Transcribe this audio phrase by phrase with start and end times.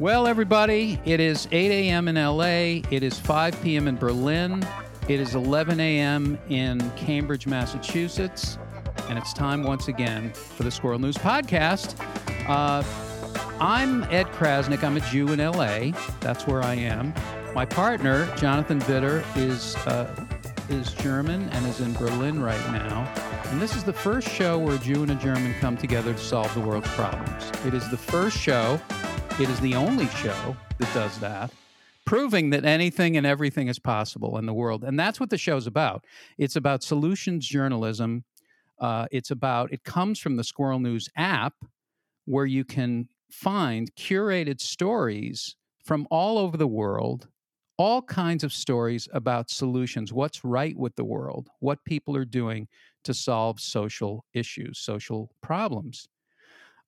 [0.00, 2.08] Well, everybody, it is 8 a.m.
[2.08, 2.80] in LA.
[2.90, 3.86] It is 5 p.m.
[3.86, 4.66] in Berlin.
[5.08, 6.38] It is 11 a.m.
[6.48, 8.56] in Cambridge, Massachusetts.
[9.10, 12.00] And it's time once again for the Squirrel News Podcast.
[12.48, 12.82] Uh,
[13.60, 14.82] I'm Ed Crasnick.
[14.82, 15.90] I'm a Jew in LA.
[16.20, 17.12] That's where I am.
[17.54, 20.26] My partner, Jonathan Widder, is, uh,
[20.70, 23.06] is German and is in Berlin right now.
[23.50, 26.18] And this is the first show where a Jew and a German come together to
[26.18, 27.50] solve the world's problems.
[27.66, 28.80] It is the first show,
[29.40, 31.50] it is the only show that does that,
[32.04, 34.84] proving that anything and everything is possible in the world.
[34.84, 36.04] And that's what the show's about.
[36.36, 38.24] It's about solutions journalism.
[38.78, 41.54] Uh, it's about, it comes from the Squirrel News app
[42.26, 47.28] where you can find curated stories from all over the world
[47.78, 52.68] all kinds of stories about solutions what's right with the world what people are doing
[53.04, 56.08] to solve social issues social problems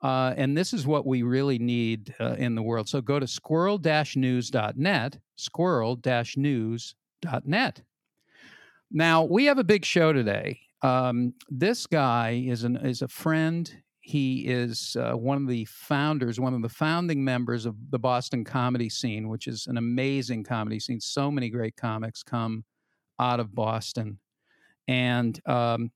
[0.02, 3.26] uh, and this is what we really need uh, in the world so go to
[3.26, 7.82] squirrel-news.net squirrel-news.net
[8.90, 13.82] now we have a big show today um, this guy is an is a friend
[14.02, 18.44] he is uh, one of the founders, one of the founding members of the Boston
[18.44, 21.00] comedy scene, which is an amazing comedy scene.
[21.00, 22.64] So many great comics come
[23.20, 24.18] out of Boston.
[24.88, 25.92] And um,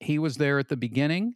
[0.00, 1.34] he was there at the beginning.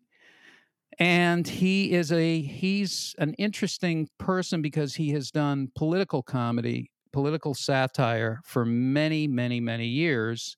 [0.98, 7.55] And he is a he's an interesting person because he has done political comedy, political
[7.55, 10.56] satire for many, many, many years.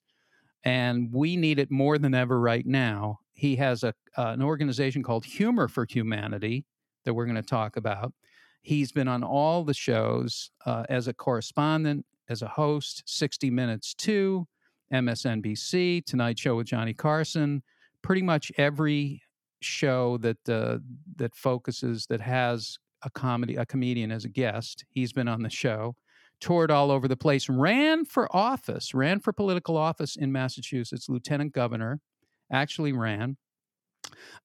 [0.65, 5.03] And we need it more than ever right now he has a uh, an organization
[5.03, 6.67] called Humor for Humanity
[7.05, 8.13] that we're going to talk about.
[8.61, 13.95] He's been on all the shows uh, as a correspondent, as a host, 60 Minutes
[13.95, 14.47] 2,
[14.93, 17.63] MSNBC, Tonight Show with Johnny Carson,
[18.03, 19.23] pretty much every
[19.61, 20.79] show that uh,
[21.17, 24.85] that focuses that has a comedy a comedian as a guest.
[24.91, 25.97] He's been on the show,
[26.41, 31.53] toured all over the place, ran for office, ran for political office in Massachusetts, lieutenant
[31.53, 32.01] governor,
[32.53, 33.37] actually ran,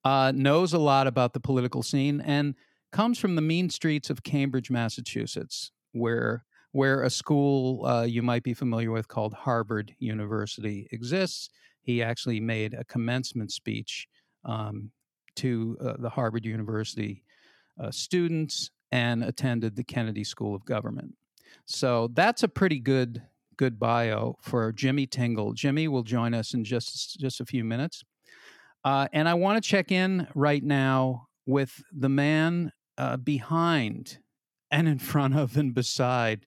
[0.03, 2.55] uh, knows a lot about the political scene, and
[2.91, 8.43] comes from the mean streets of Cambridge, Massachusetts, where where a school uh, you might
[8.43, 11.49] be familiar with called Harvard University exists.
[11.81, 14.07] He actually made a commencement speech
[14.43, 14.91] um,
[15.37, 17.23] to uh, the Harvard University
[17.81, 21.15] uh, students and attended the Kennedy School of Government.
[21.65, 23.23] So that's a pretty good
[23.57, 25.53] good bio for Jimmy Tingle.
[25.53, 28.03] Jimmy will join us in just just a few minutes,
[28.83, 34.19] uh, and I want to check in right now with the man uh, behind
[34.71, 36.45] and in front of and beside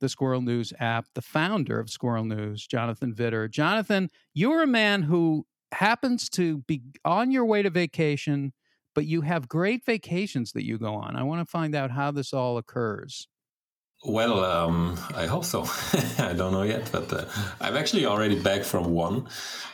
[0.00, 3.48] the Squirrel News app, the founder of Squirrel News, Jonathan Widder.
[3.48, 8.52] Jonathan, you're a man who happens to be on your way to vacation,
[8.94, 11.16] but you have great vacations that you go on.
[11.16, 13.28] I want to find out how this all occurs.
[14.06, 15.62] Well, um, I hope so.
[16.18, 17.24] I don't know yet, but uh,
[17.60, 19.26] I'm actually already back from one,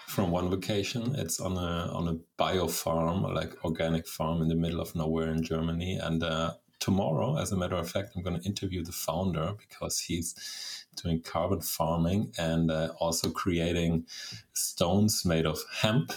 [0.07, 1.17] from one vacation.
[1.17, 5.31] It's on a on a bio farm, like organic farm in the middle of nowhere
[5.31, 5.99] in Germany.
[6.01, 10.01] And uh, tomorrow, as a matter of fact, I'm going to interview the founder because
[10.01, 14.07] he's doing carbon farming and uh, also creating
[14.55, 16.13] stones made of hemp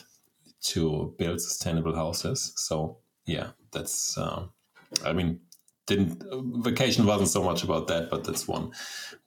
[0.62, 2.53] to build sustainable houses.
[2.56, 4.18] So yeah, that's.
[4.18, 4.47] Uh,
[5.03, 5.40] I mean,
[5.85, 6.23] didn't
[6.63, 8.72] vacation wasn't so much about that, but that's one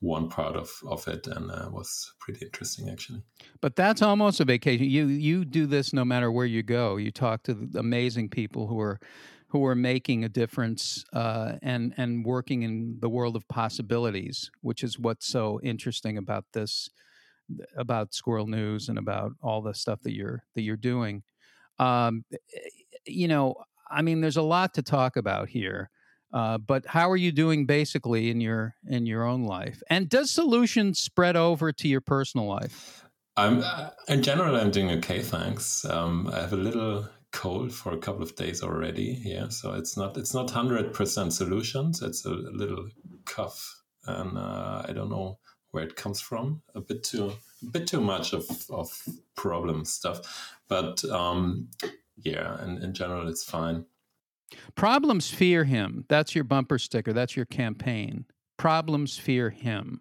[0.00, 3.22] one part of of it, and uh, was pretty interesting actually.
[3.60, 4.86] But that's almost a vacation.
[4.86, 6.96] You you do this no matter where you go.
[6.96, 8.98] You talk to amazing people who are
[9.56, 14.84] who are making a difference uh, and and working in the world of possibilities, which
[14.84, 16.90] is what's so interesting about this
[17.76, 21.22] about Squirrel News and about all the stuff that you're that you're doing.
[21.78, 22.24] Um,
[23.06, 23.54] you know,
[23.90, 25.90] I mean, there's a lot to talk about here.
[26.34, 29.82] Uh, but how are you doing basically in your in your own life?
[29.88, 33.04] And does solutions spread over to your personal life?
[33.38, 35.84] I'm uh, in general I'm doing okay, thanks.
[35.86, 37.08] Um, I have a little
[37.46, 39.20] cold for a couple of days already.
[39.24, 42.02] Yeah, so it's not it's not hundred percent solutions.
[42.02, 42.88] It's a, little
[43.24, 45.38] cough, and uh, I don't know
[45.70, 46.62] where it comes from.
[46.74, 47.32] A bit too
[47.62, 48.88] a bit too much of of
[49.36, 50.18] problem stuff,
[50.68, 51.68] but um,
[52.16, 53.86] yeah, and in general it's fine.
[54.74, 56.04] Problems fear him.
[56.08, 57.12] That's your bumper sticker.
[57.12, 58.24] That's your campaign.
[58.56, 60.00] Problems fear him.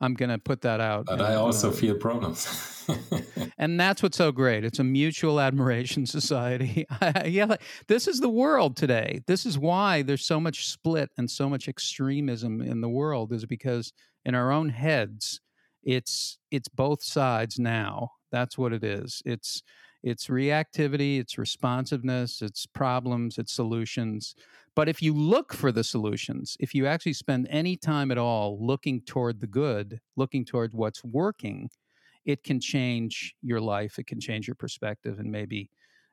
[0.00, 1.06] I'm going to put that out.
[1.06, 2.84] But I also feel problems.
[3.58, 4.64] and that's what's so great.
[4.64, 6.86] It's a mutual admiration society.
[7.24, 7.56] yeah,
[7.88, 9.20] this is the world today.
[9.26, 13.46] This is why there's so much split and so much extremism in the world is
[13.46, 13.92] because
[14.24, 15.40] in our own heads
[15.86, 18.10] it's it's both sides now.
[18.32, 19.22] That's what it is.
[19.24, 19.62] It's
[20.02, 24.34] it's reactivity, it's responsiveness, it's problems, it's solutions.
[24.76, 28.58] But if you look for the solutions, if you actually spend any time at all
[28.64, 31.70] looking toward the good, looking toward what's working,
[32.24, 33.98] it can change your life.
[33.98, 35.70] It can change your perspective, and maybe,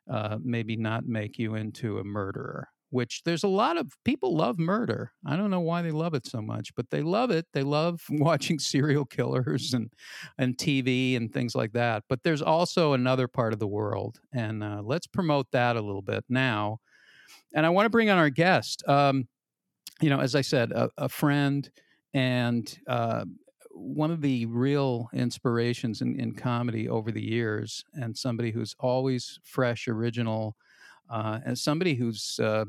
[0.09, 2.69] uh, maybe not make you into a murderer.
[2.91, 5.13] Which there's a lot of people love murder.
[5.25, 7.47] I don't know why they love it so much, but they love it.
[7.51, 9.91] They love watching serial killers and
[10.37, 12.03] and TV and things like that.
[12.07, 16.03] But there's also another part of the world, and uh, let's promote that a little
[16.03, 16.77] bit now
[17.53, 18.87] and I want to bring on our guest.
[18.87, 19.27] Um,
[20.01, 21.69] you know, as I said, a, a friend
[22.13, 23.25] and uh,
[23.71, 29.39] one of the real inspirations in, in, comedy over the years, and somebody who's always
[29.43, 30.55] fresh, original,
[31.09, 32.65] uh, and somebody who's, uh,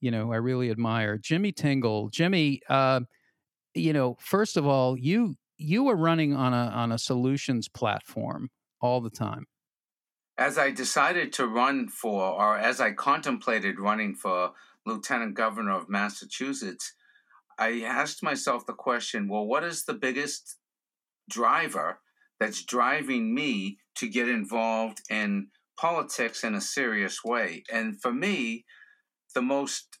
[0.00, 1.18] you know, I really admire.
[1.18, 2.08] Jimmy Tingle.
[2.08, 3.00] Jimmy, uh,
[3.74, 8.50] you know, first of all, you you were running on a on a solutions platform
[8.80, 9.46] all the time
[10.40, 14.52] as I decided to run for, or as I contemplated running for
[14.86, 16.94] lieutenant governor of Massachusetts,
[17.58, 20.56] I asked myself the question well, what is the biggest
[21.28, 22.00] driver
[22.40, 25.48] that's driving me to get involved in
[25.78, 27.62] politics in a serious way?
[27.70, 28.64] And for me,
[29.34, 29.98] the most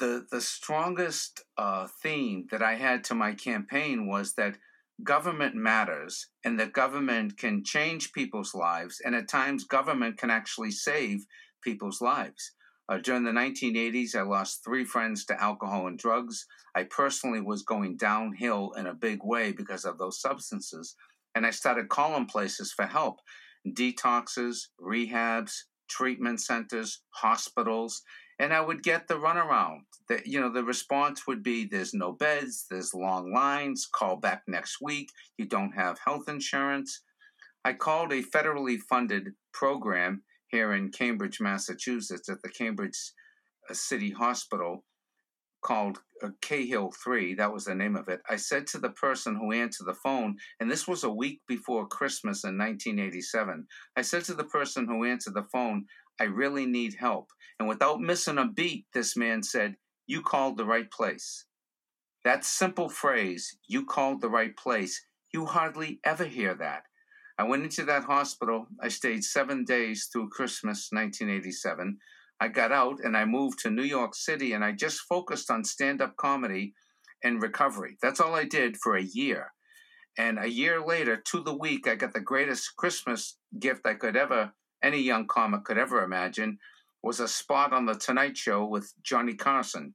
[0.00, 4.56] the the strongest uh, theme that I had to my campaign was that
[5.04, 10.70] government matters and that government can change people's lives, and at times, government can actually
[10.70, 11.24] save
[11.62, 12.52] people's lives.
[12.88, 16.46] Uh, during the 1980s, I lost three friends to alcohol and drugs.
[16.74, 20.96] I personally was going downhill in a big way because of those substances.
[21.34, 23.20] And I started calling places for help
[23.66, 25.52] detoxes, rehabs,
[25.88, 28.02] treatment centers, hospitals
[28.42, 29.84] and I would get the runaround.
[30.08, 32.66] That you know, the response would be, "There's no beds.
[32.68, 33.86] There's long lines.
[33.86, 35.10] Call back next week.
[35.38, 37.02] You don't have health insurance."
[37.64, 42.98] I called a federally funded program here in Cambridge, Massachusetts, at the Cambridge
[43.70, 44.84] uh, City Hospital
[45.62, 47.34] called uh, Cahill 3.
[47.34, 48.20] That was the name of it.
[48.28, 51.86] I said to the person who answered the phone, and this was a week before
[51.86, 53.66] Christmas in 1987.
[53.96, 55.86] I said to the person who answered the phone,
[56.20, 57.30] I really need help.
[57.58, 59.76] And without missing a beat, this man said,
[60.06, 61.46] You called the right place.
[62.24, 66.84] That simple phrase, you called the right place, you hardly ever hear that.
[67.38, 68.66] I went into that hospital.
[68.80, 71.98] I stayed seven days through Christmas 1987.
[72.40, 75.64] I got out and I moved to New York City and I just focused on
[75.64, 76.74] stand up comedy
[77.24, 77.96] and recovery.
[78.02, 79.52] That's all I did for a year.
[80.18, 84.16] And a year later, to the week, I got the greatest Christmas gift I could
[84.16, 86.58] ever any young comic could ever imagine,
[87.02, 89.94] was a spot on The Tonight Show with Johnny Carson.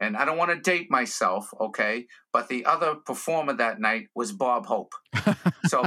[0.00, 4.32] And I don't want to date myself, okay, but the other performer that night was
[4.32, 4.92] Bob Hope.
[5.66, 5.82] So,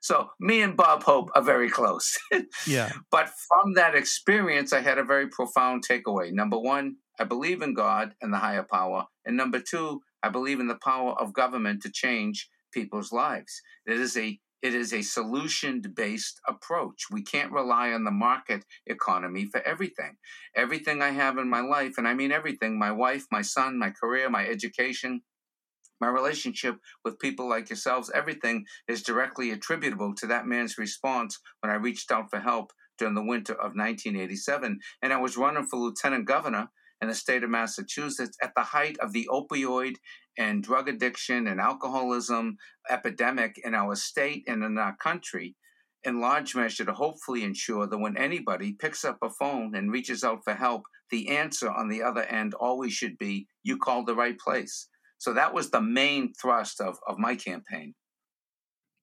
[0.00, 2.18] so me and Bob Hope are very close.
[2.66, 2.90] yeah.
[3.10, 6.32] But from that experience, I had a very profound takeaway.
[6.32, 10.58] Number one, I believe in God and the higher power, and number two, I believe
[10.58, 13.60] in the power of government to change people's lives.
[13.86, 17.04] It is a it is a solution based approach.
[17.10, 20.16] We can't rely on the market economy for everything.
[20.56, 23.90] Everything I have in my life, and I mean everything my wife, my son, my
[23.90, 25.20] career, my education,
[26.00, 31.70] my relationship with people like yourselves, everything is directly attributable to that man's response when
[31.70, 34.80] I reached out for help during the winter of 1987.
[35.02, 36.70] And I was running for lieutenant governor
[37.00, 39.94] in the state of Massachusetts at the height of the opioid
[40.38, 42.56] and drug addiction and alcoholism
[42.90, 45.54] epidemic in our state and in our country,
[46.04, 50.24] in large measure to hopefully ensure that when anybody picks up a phone and reaches
[50.24, 54.14] out for help, the answer on the other end always should be, You called the
[54.14, 54.88] right place.
[55.18, 57.94] So that was the main thrust of, of my campaign.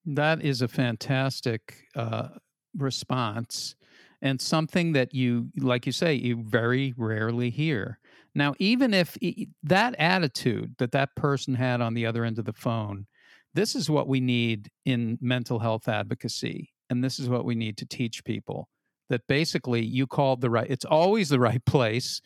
[0.06, 2.30] That is a fantastic uh,
[2.76, 3.76] response
[4.22, 8.00] and something that you, like you say, you very rarely hear.
[8.34, 9.18] Now, even if
[9.64, 13.08] that attitude that that person had on the other end of the phone,
[13.54, 16.70] this is what we need in mental health advocacy.
[16.90, 18.70] And this is what we need to teach people
[19.10, 22.22] that basically you called the right, it's always the right place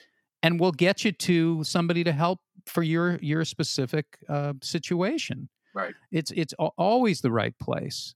[0.45, 5.49] and we'll get you to somebody to help for your your specific uh, situation.
[5.73, 5.95] Right.
[6.11, 8.13] It's it's always the right place,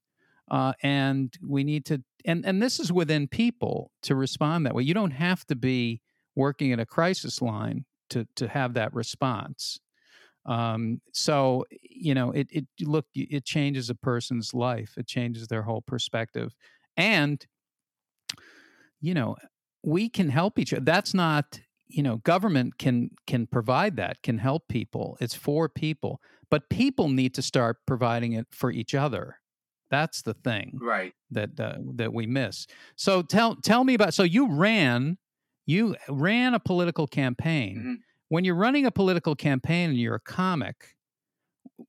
[0.51, 4.83] uh, and we need to and and this is within people to respond that way.
[4.83, 6.01] You don't have to be
[6.35, 9.79] working in a crisis line to to have that response.
[10.45, 14.93] Um, so you know, it it look it changes a person's life.
[14.97, 16.53] It changes their whole perspective,
[16.97, 17.45] and
[19.01, 19.35] you know,
[19.83, 20.83] we can help each other.
[20.83, 21.59] That's not
[21.89, 27.09] you know government can can provide that can help people it's for people but people
[27.09, 29.39] need to start providing it for each other
[29.89, 34.23] that's the thing right that uh, that we miss so tell tell me about so
[34.23, 35.17] you ran
[35.69, 37.77] you ran a political campaign.
[37.77, 37.95] Mhm.
[38.29, 40.95] When you're running a political campaign and you're a comic,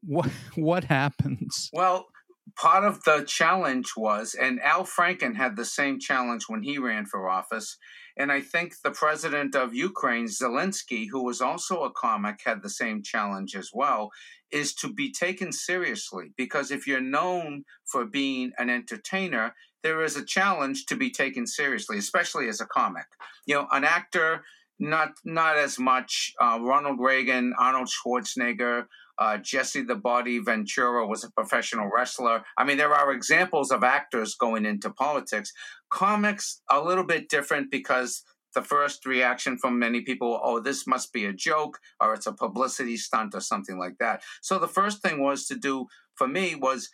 [0.03, 1.71] what what happens?
[1.73, 2.07] Well,
[2.57, 7.07] part of the challenge was, and Al Franken had the same challenge when he ran
[7.07, 7.77] for office.
[8.17, 12.69] And I think the president of Ukraine, Zelensky, who was also a comic, had the
[12.69, 14.11] same challenge as well,
[14.51, 16.33] is to be taken seriously.
[16.37, 21.47] Because if you're known for being an entertainer, there is a challenge to be taken
[21.47, 23.07] seriously, especially as a comic.
[23.47, 24.45] You know, an actor,
[24.79, 26.35] not not as much.
[26.41, 28.87] Uh, Ronald Reagan, Arnold Schwarzenegger,
[29.21, 32.43] uh, Jesse the Body Ventura was a professional wrestler.
[32.57, 35.53] I mean, there are examples of actors going into politics.
[35.91, 38.25] Comics, a little bit different because
[38.55, 42.33] the first reaction from many people, oh, this must be a joke or it's a
[42.33, 44.23] publicity stunt or something like that.
[44.41, 46.91] So the first thing was to do for me was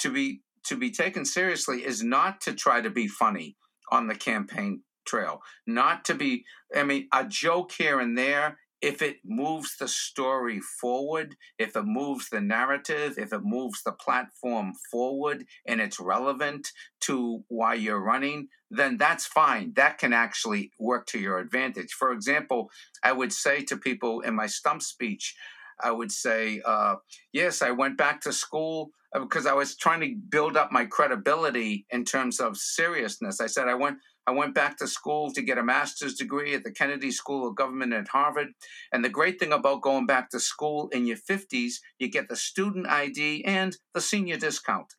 [0.00, 3.56] to be to be taken seriously is not to try to be funny
[3.90, 6.44] on the campaign trail, not to be.
[6.76, 11.84] I mean, a joke here and there if it moves the story forward, if it
[11.84, 18.00] moves the narrative, if it moves the platform forward and it's relevant to why you're
[18.00, 19.72] running, then that's fine.
[19.74, 21.92] That can actually work to your advantage.
[21.92, 22.70] For example,
[23.02, 25.34] I would say to people in my stump speech,
[25.82, 26.96] I would say, uh,
[27.32, 31.86] yes, I went back to school because I was trying to build up my credibility
[31.90, 33.40] in terms of seriousness.
[33.40, 36.62] I said I went I went back to school to get a master's degree at
[36.62, 38.48] the Kennedy School of Government at Harvard.
[38.92, 42.36] And the great thing about going back to school in your 50s, you get the
[42.36, 44.94] student ID and the senior discount.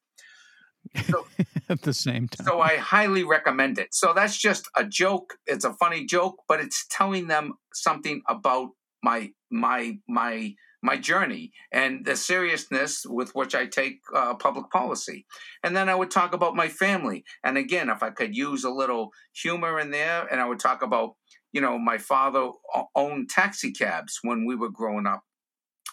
[1.10, 1.25] So,
[1.70, 2.46] At the same time.
[2.46, 3.94] So I highly recommend it.
[3.94, 5.38] So that's just a joke.
[5.46, 11.52] It's a funny joke, but it's telling them something about my my my my journey
[11.72, 15.26] and the seriousness with which I take uh, public policy.
[15.64, 17.24] And then I would talk about my family.
[17.44, 20.82] And again, if I could use a little humor in there, and I would talk
[20.82, 21.16] about,
[21.52, 22.50] you know, my father
[22.96, 25.24] owned taxi cabs when we were growing up.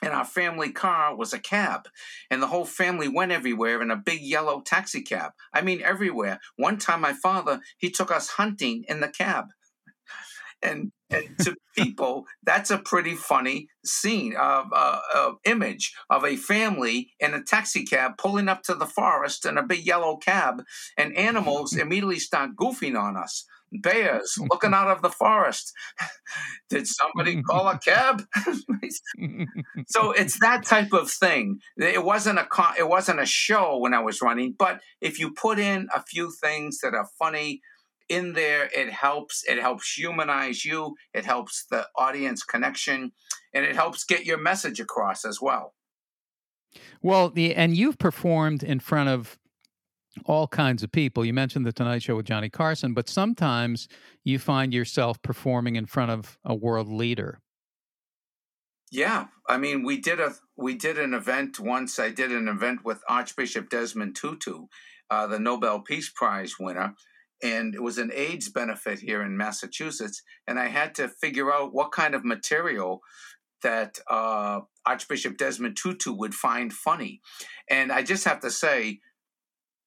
[0.01, 1.89] And our family car was a cab,
[2.31, 5.33] and the whole family went everywhere in a big yellow taxi cab.
[5.53, 6.39] I mean, everywhere.
[6.57, 9.47] One time, my father he took us hunting in the cab
[10.63, 16.37] and, and to people, that's a pretty funny scene of uh, uh, image of a
[16.37, 20.63] family in a taxi cab pulling up to the forest in a big yellow cab,
[20.97, 23.45] and animals immediately start goofing on us.
[23.71, 25.73] Bears looking out of the forest.
[26.71, 28.23] Did somebody call a cab?
[29.89, 31.61] so it's that type of thing.
[31.77, 35.33] It wasn't a con- it wasn't a show when I was running, but if you
[35.33, 37.61] put in a few things that are funny,
[38.09, 38.69] in there.
[38.75, 40.97] It helps it helps humanize you.
[41.15, 43.13] It helps the audience connection
[43.53, 45.75] and it helps get your message across as well.
[47.03, 49.39] Well the and you've performed in front of
[50.25, 51.25] all kinds of people.
[51.25, 53.89] You mentioned the tonight show with johnny carson but sometimes
[54.25, 57.41] you find yourself performing in front of a world leader.
[58.91, 61.99] Yeah i mean we did a we did an event once.
[61.99, 64.67] I did an event with archbishop desmond tutu
[65.11, 66.95] uh, the nobel peace prize winner
[67.43, 71.75] and it was an AIDS benefit here in Massachusetts, and I had to figure out
[71.75, 73.01] what kind of material
[73.63, 77.21] that uh, Archbishop Desmond Tutu would find funny,
[77.69, 79.01] and I just have to say,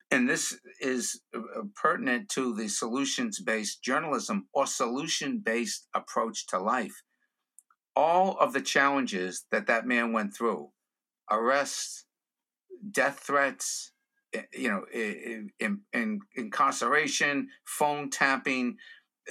[0.09, 1.39] and this is uh,
[1.75, 7.01] pertinent to the solutions-based journalism or solution-based approach to life.
[7.95, 10.71] All of the challenges that that man went through,
[11.29, 12.05] arrests,
[12.89, 13.90] death threats,
[14.53, 18.77] you know, in, in, incarceration, phone tapping,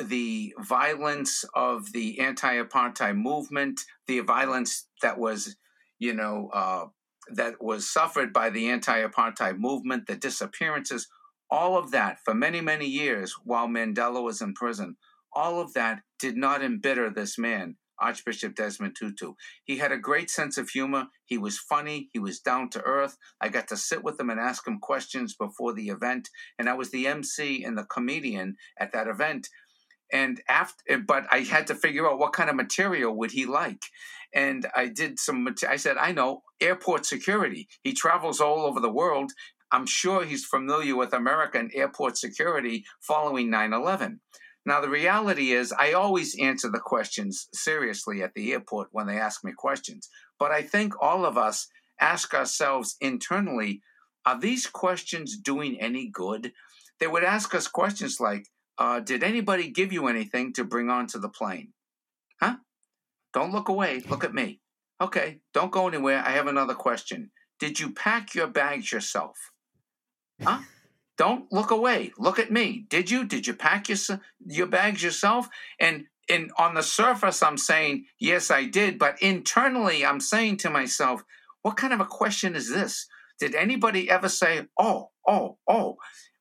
[0.00, 5.57] the violence of the anti-apartheid movement, the violence that was,
[5.99, 6.87] you know, uh,
[7.33, 11.09] that was suffered by the anti-apartheid movement, the disappearances,
[11.50, 14.97] all of that for many, many years while Mandela was in prison,
[15.33, 17.76] all of that did not embitter this man.
[18.00, 19.35] Archbishop Desmond Tutu.
[19.64, 21.07] He had a great sense of humor.
[21.25, 22.09] He was funny.
[22.12, 23.16] He was down to earth.
[23.40, 26.28] I got to sit with him and ask him questions before the event,
[26.59, 29.49] and I was the MC and the comedian at that event.
[30.12, 33.83] And after, but I had to figure out what kind of material would he like,
[34.35, 35.47] and I did some.
[35.69, 37.69] I said, I know airport security.
[37.83, 39.33] He travels all over the world.
[39.73, 44.21] I'm sure he's familiar with American airport security following 9 11.
[44.67, 49.19] Now, the reality is, I always answer the questions seriously at the airport when they
[49.19, 50.09] ask me questions.
[50.38, 53.83] But I think all of us ask ourselves internally
[54.26, 56.52] are these questions doing any good?
[56.99, 61.19] They would ask us questions like, uh, Did anybody give you anything to bring onto
[61.19, 61.73] the plane?
[62.40, 62.57] Huh?
[63.33, 64.02] Don't look away.
[64.09, 64.61] Look at me.
[65.00, 66.23] Okay, don't go anywhere.
[66.25, 67.31] I have another question.
[67.59, 69.37] Did you pack your bags yourself?
[70.43, 70.61] Huh?
[71.21, 72.12] Don't look away.
[72.17, 72.87] Look at me.
[72.89, 73.27] Did you?
[73.27, 73.99] Did you pack your
[74.47, 75.50] your bags yourself?
[75.79, 80.71] And and on the surface I'm saying yes I did, but internally I'm saying to
[80.71, 81.23] myself,
[81.61, 83.07] what kind of a question is this?
[83.39, 85.97] Did anybody ever say, "Oh, oh, oh,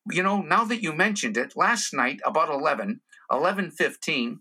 [0.10, 4.40] you know, now that you mentioned it, last night about 11, 11:15,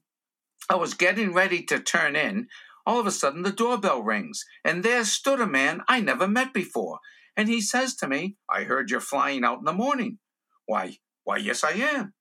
[0.70, 2.46] I was getting ready to turn in.
[2.86, 6.54] All of a sudden the doorbell rings, and there stood a man I never met
[6.54, 7.00] before.
[7.36, 10.20] And he says to me, "I heard you're flying out in the morning."
[10.68, 12.12] Why, why, yes I am.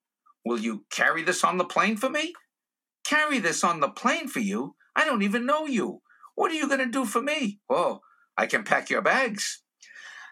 [0.46, 2.34] Will you carry this on the plane for me?
[3.06, 4.76] Carry this on the plane for you?
[4.96, 6.00] I don't even know you.
[6.36, 7.60] What are you going to do for me?
[7.70, 8.00] Oh,
[8.38, 9.62] I can pack your bags.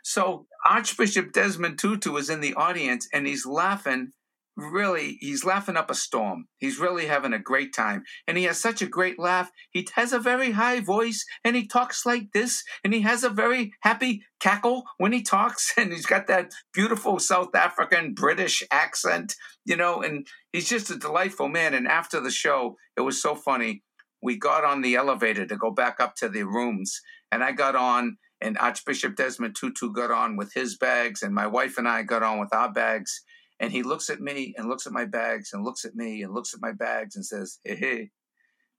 [0.01, 4.11] So Archbishop Desmond Tutu is in the audience and he's laughing.
[4.57, 6.47] Really, he's laughing up a storm.
[6.57, 8.03] He's really having a great time.
[8.25, 9.51] And he has such a great laugh.
[9.71, 12.63] He has a very high voice and he talks like this.
[12.81, 15.73] And he has a very happy cackle when he talks.
[15.77, 19.35] And he's got that beautiful South African British accent,
[19.65, 21.73] you know, and he's just a delightful man.
[21.73, 23.83] And after the show, it was so funny.
[24.21, 27.01] We got on the elevator to go back up to the rooms.
[27.29, 31.47] And I got on and Archbishop Desmond Tutu got on with his bags, and my
[31.47, 33.23] wife and I got on with our bags.
[33.59, 36.33] And he looks at me and looks at my bags and looks at me and
[36.33, 38.09] looks at my bags and says, Hey, hey,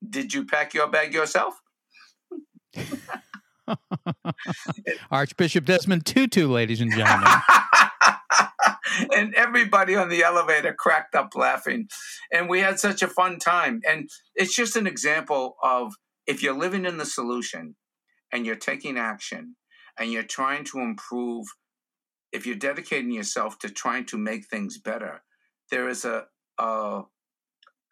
[0.09, 1.55] did you pack your bag yourself?
[5.11, 7.29] Archbishop Desmond Tutu, ladies and gentlemen.
[9.17, 11.89] and everybody on the elevator cracked up laughing.
[12.33, 13.81] And we had such a fun time.
[13.89, 15.95] And it's just an example of
[16.27, 17.77] if you're living in the solution,
[18.33, 19.57] and you're taking action
[19.99, 21.47] and you're trying to improve,
[22.37, 25.23] if you're dedicating yourself to trying to make things better,
[25.71, 26.27] there is a,
[26.59, 27.03] a,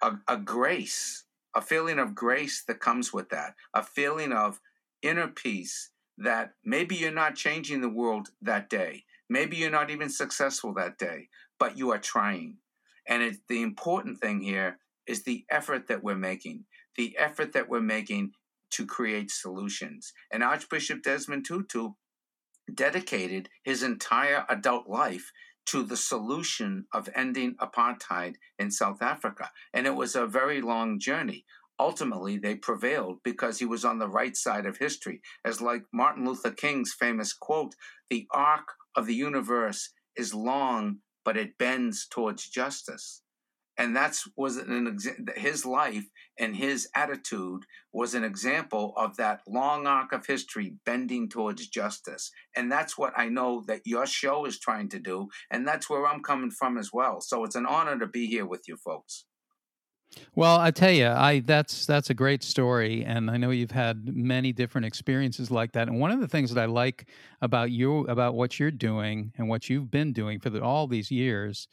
[0.03, 1.25] a, a grace,
[1.55, 4.61] a feeling of grace that comes with that, a feeling of
[5.01, 9.05] inner peace that maybe you're not changing the world that day.
[9.31, 12.59] Maybe you're not even successful that day, but you are trying.
[13.09, 16.67] And it, the important thing here is the effort that we're making.
[16.97, 18.33] The effort that we're making
[18.73, 20.13] to create solutions.
[20.31, 21.93] And Archbishop Desmond Tutu
[22.73, 25.33] dedicated his entire adult life
[25.67, 29.51] to the solution of ending apartheid in South Africa.
[29.73, 31.45] And it was a very long journey.
[31.79, 35.21] Ultimately, they prevailed because he was on the right side of history.
[35.45, 37.75] As like Martin Luther King's famous quote,
[38.11, 43.23] the arc of the universe is long, but it bends towards justice
[43.79, 44.99] and that's was an
[45.37, 46.05] his life
[46.39, 52.31] and his attitude was an example of that long arc of history bending towards justice.
[52.57, 56.07] And that's what i know that your show is trying to do and that's where
[56.07, 57.21] i'm coming from as well.
[57.21, 59.25] So it's an honor to be here with you folks.
[60.35, 64.15] Well, I tell you, I that's that's a great story, and I know you've had
[64.15, 65.89] many different experiences like that.
[65.89, 67.09] And one of the things that I like
[67.41, 71.11] about you, about what you're doing, and what you've been doing for the, all these
[71.11, 71.69] years,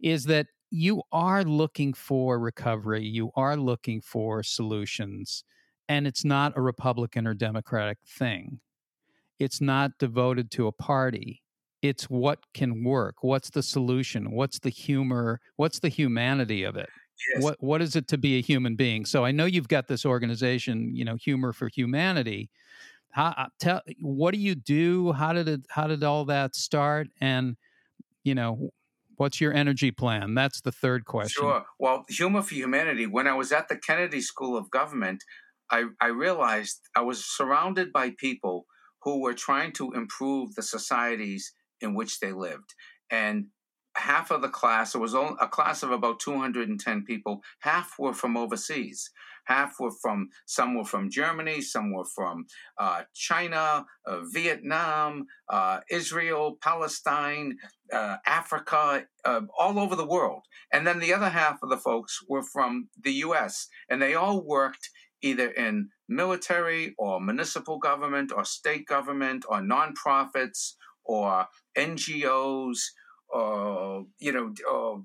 [0.00, 5.44] is that you are looking for recovery, you are looking for solutions,
[5.88, 8.60] and it's not a Republican or Democratic thing.
[9.38, 11.42] It's not devoted to a party.
[11.82, 13.16] It's what can work.
[13.22, 14.32] What's the solution?
[14.32, 15.40] What's the humor?
[15.56, 16.90] What's the humanity of it?
[17.34, 17.42] Yes.
[17.42, 19.04] What what is it to be a human being?
[19.04, 22.50] So I know you've got this organization, you know, Humor for Humanity.
[23.10, 25.12] How uh, tell what do you do?
[25.12, 27.08] How did it how did all that start?
[27.20, 27.56] And
[28.24, 28.70] you know,
[29.20, 30.32] What's your energy plan?
[30.32, 31.42] That's the third question.
[31.42, 31.66] Sure.
[31.78, 35.22] Well, Humor for Humanity, when I was at the Kennedy School of Government,
[35.70, 38.64] I, I realized I was surrounded by people
[39.02, 41.52] who were trying to improve the societies
[41.82, 42.74] in which they lived.
[43.10, 43.48] And
[43.94, 48.38] half of the class, it was a class of about 210 people, half were from
[48.38, 49.10] overseas.
[49.44, 52.46] Half were from, some were from Germany, some were from
[52.78, 57.56] uh, China, uh, Vietnam, uh, Israel, Palestine,
[57.92, 60.42] uh, Africa, uh, all over the world.
[60.72, 64.44] And then the other half of the folks were from the US, and they all
[64.44, 64.90] worked
[65.22, 70.74] either in military or municipal government or state government or nonprofits
[71.04, 72.78] or NGOs
[73.28, 75.04] or, you know, or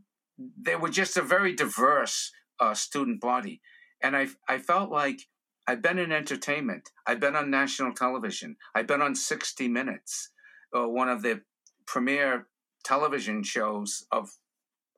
[0.59, 3.61] they were just a very diverse uh, student body.
[4.01, 5.21] And I, I felt like
[5.67, 6.89] I've been in entertainment.
[7.07, 8.55] I've been on national television.
[8.73, 10.29] I've been on 60 Minutes,
[10.75, 11.41] uh, one of the
[11.87, 12.47] premier
[12.85, 14.29] television shows of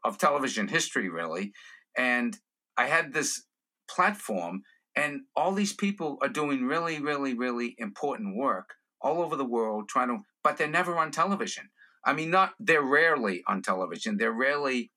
[0.04, 1.52] of television history, really.
[1.98, 2.38] And
[2.78, 3.44] I had this
[3.90, 4.62] platform,
[4.96, 9.90] and all these people are doing really, really, really important work all over the world,
[9.90, 11.70] trying to, but they're never on television.
[12.06, 14.18] I mean, not they're rarely on television.
[14.18, 14.92] They're rarely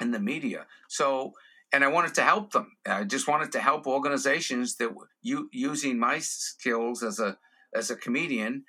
[0.00, 0.66] in the media.
[0.88, 1.32] So
[1.72, 2.76] and I wanted to help them.
[2.86, 4.90] I just wanted to help organizations that
[5.22, 7.38] you using my skills as a
[7.74, 8.64] as a comedian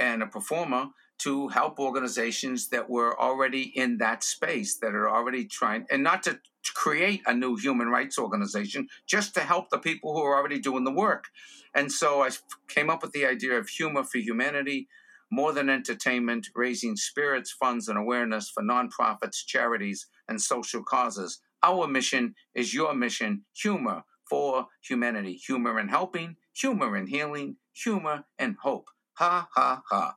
[0.00, 0.86] and a performer
[1.18, 6.22] to help organizations that were already in that space that are already trying and not
[6.22, 6.38] to
[6.74, 10.84] create a new human rights organization just to help the people who are already doing
[10.84, 11.26] the work.
[11.74, 12.30] And so i
[12.68, 14.88] came up with the idea of humor for humanity
[15.30, 21.40] more than entertainment raising spirits funds and awareness for nonprofits charities and social causes.
[21.62, 25.34] Our mission is your mission humor for humanity.
[25.34, 28.88] Humor in helping humor in healing humor and hope.
[29.14, 30.16] Ha ha ha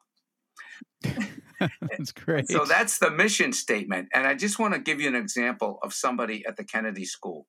[1.81, 2.49] that's great.
[2.49, 4.09] So that's the mission statement.
[4.13, 7.47] And I just want to give you an example of somebody at the Kennedy School.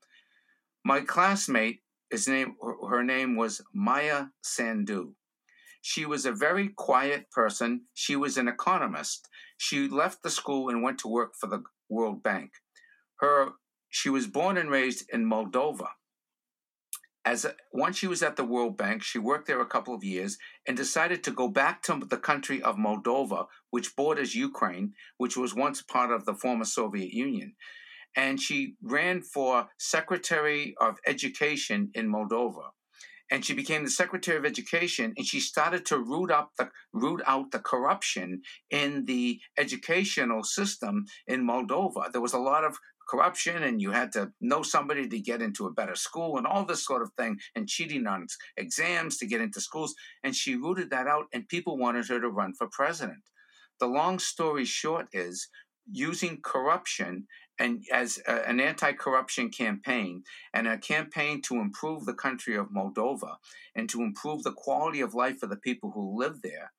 [0.84, 2.56] My classmate, his name,
[2.88, 5.14] her name was Maia Sandu.
[5.80, 7.82] She was a very quiet person.
[7.94, 9.28] She was an economist.
[9.56, 12.52] She left the school and went to work for the World Bank.
[13.16, 13.52] Her,
[13.88, 15.88] she was born and raised in Moldova
[17.24, 20.02] as a, once she was at the World Bank, she worked there a couple of
[20.02, 25.36] years and decided to go back to the country of Moldova, which borders Ukraine, which
[25.36, 27.54] was once part of the former Soviet Union.
[28.16, 32.70] And she ran for Secretary of Education in Moldova.
[33.30, 37.22] And she became the Secretary of Education, and she started to root up the root
[37.26, 42.12] out the corruption in the educational system in Moldova.
[42.12, 42.76] There was a lot of
[43.12, 46.64] corruption and you had to know somebody to get into a better school and all
[46.64, 49.94] this sort of thing and cheating on exams to get into schools.
[50.24, 53.22] And she rooted that out and people wanted her to run for president.
[53.80, 55.48] The long story short is
[55.90, 57.26] using corruption
[57.58, 60.22] and as a, an anti-corruption campaign
[60.54, 63.36] and a campaign to improve the country of Moldova
[63.74, 66.72] and to improve the quality of life for the people who live there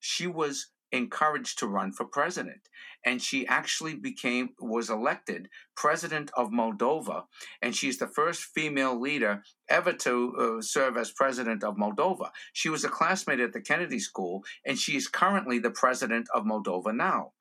[0.00, 2.68] she was encouraged to run for president.
[3.04, 7.24] And she actually became was elected president of Moldova.
[7.62, 12.30] And she's the first female leader ever to uh, serve as president of Moldova.
[12.52, 16.44] She was a classmate at the Kennedy School and she is currently the president of
[16.44, 17.32] Moldova now.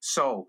[0.00, 0.48] So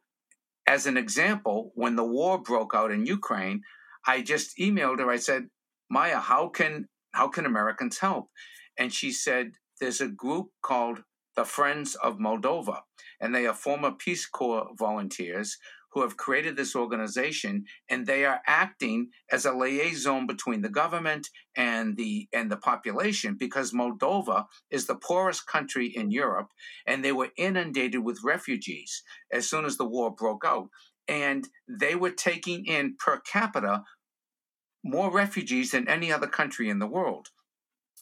[0.67, 3.61] as an example when the war broke out in Ukraine
[4.05, 5.09] I just emailed her.
[5.09, 5.49] I said
[5.89, 8.29] Maia how can how can Americans help?
[8.77, 11.03] And she said there's a group called
[11.35, 12.81] the Friends of Moldova,
[13.19, 15.57] and they are former Peace Corps volunteers
[15.93, 21.29] who have created this organization and they are acting as a liaison between the government
[21.55, 26.49] and the and the population because Moldova is the poorest country in Europe
[26.87, 30.69] and they were inundated with refugees as soon as the war broke out
[31.07, 33.83] and they were taking in per capita
[34.83, 37.29] more refugees than any other country in the world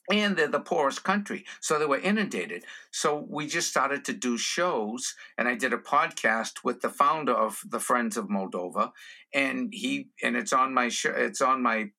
[0.09, 4.37] and they're the poorest country so they were inundated so we just started to do
[4.37, 8.91] shows and i did a podcast with the founder of the friends of moldova
[9.33, 11.89] and he and it's on my show it's on my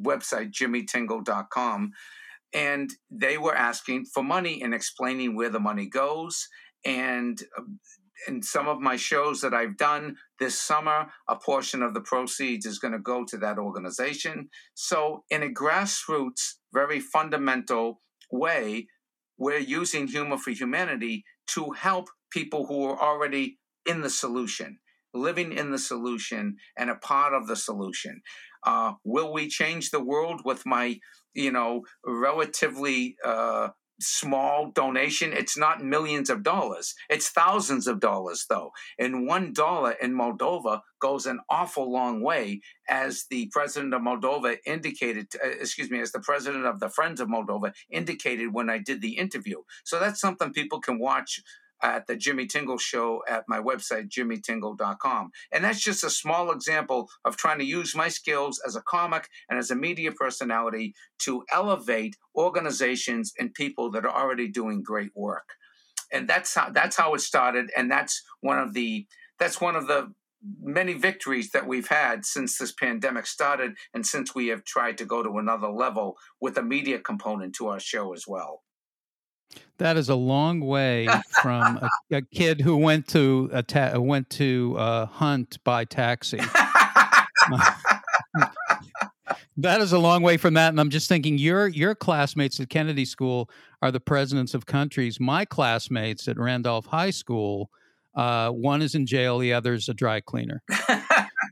[0.00, 1.92] website jimmytingle.com
[2.54, 6.48] and they were asking for money and explaining where the money goes
[6.84, 7.78] and um,
[8.26, 12.66] in some of my shows that I've done this summer, a portion of the proceeds
[12.66, 14.48] is going to go to that organization.
[14.74, 18.00] So, in a grassroots, very fundamental
[18.30, 18.86] way,
[19.38, 24.78] we're using Humor for Humanity to help people who are already in the solution,
[25.14, 28.20] living in the solution, and a part of the solution.
[28.66, 30.98] Uh, will we change the world with my,
[31.34, 33.68] you know, relatively uh,
[34.00, 35.32] small donation.
[35.32, 36.94] It's not millions of dollars.
[37.08, 38.72] It's thousands of dollars, though.
[38.98, 44.56] And one dollar in Moldova goes an awful long way, as the president of Moldova
[44.66, 48.78] indicated, uh, excuse me, as the president of the Friends of Moldova indicated when I
[48.78, 49.58] did the interview.
[49.84, 51.40] So that's something people can watch
[51.82, 55.30] at the Jimmy Tingle Show at my website, jimmytingle.com.
[55.52, 59.28] And that's just a small example of trying to use my skills as a comic
[59.48, 65.10] and as a media personality to elevate organizations and people that are already doing great
[65.14, 65.54] work.
[66.12, 67.70] And that's how that's how it started.
[67.76, 69.06] And that's one of the
[69.38, 70.12] that's one of the
[70.60, 75.04] many victories that we've had since this pandemic started and since we have tried to
[75.04, 78.62] go to another level with a media component to our show as well.
[79.78, 81.08] That is a long way
[81.42, 86.38] from a, a kid who went to a ta- went to uh, hunt by taxi.
[89.56, 92.68] that is a long way from that, and I'm just thinking your your classmates at
[92.68, 93.48] Kennedy School
[93.80, 95.20] are the presidents of countries.
[95.20, 97.70] My classmates at Randolph High School,
[98.16, 100.62] uh, one is in jail, the other is a dry cleaner.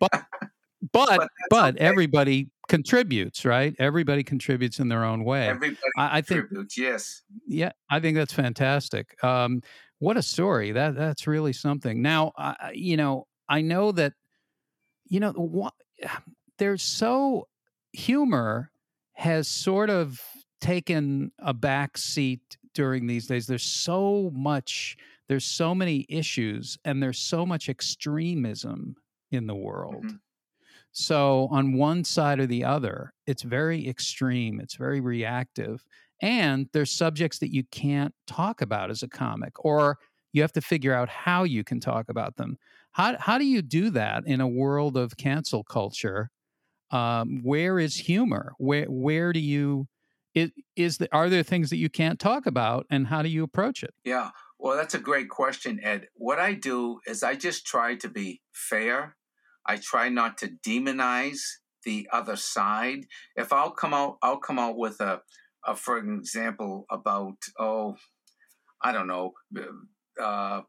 [0.01, 0.11] but
[0.93, 1.85] but but, but okay.
[1.85, 3.75] everybody contributes, right?
[3.79, 5.49] Everybody contributes in their own way.
[5.49, 7.23] Everybody I, I think, yes.
[7.47, 9.23] Yeah, I think that's fantastic.
[9.25, 9.63] Um,
[9.99, 10.73] what a story!
[10.73, 12.03] That that's really something.
[12.03, 14.13] Now, uh, you know, I know that,
[15.07, 15.73] you know, what,
[16.59, 17.49] there's so
[17.93, 18.71] humor
[19.15, 20.21] has sort of
[20.61, 23.47] taken a back seat during these days.
[23.47, 24.97] There's so much
[25.29, 28.97] there's so many issues and there's so much extremism
[29.31, 30.05] in the world.
[30.05, 30.17] Mm-hmm.
[30.99, 35.85] So, on one side or the other, it's very extreme, it's very reactive.
[36.23, 39.99] And there's subjects that you can't talk about as a comic, or
[40.33, 42.57] you have to figure out how you can talk about them.
[42.93, 46.31] How, how do you do that in a world of cancel culture?
[46.91, 48.55] Um, where is humor?
[48.57, 49.89] Where, where do you,
[50.35, 53.45] is, is the, are there things that you can't talk about and how do you
[53.45, 53.93] approach it?
[54.03, 54.31] Yeah.
[54.59, 56.09] Well, that's a great question, Ed.
[56.15, 59.15] What I do is I just try to be fair.
[59.67, 61.41] I try not to demonize
[61.85, 63.07] the other side.
[63.37, 65.21] If I'll come out, I'll come out with a,
[65.67, 67.97] a for example, about oh,
[68.83, 69.33] I don't know,
[70.21, 70.63] uh,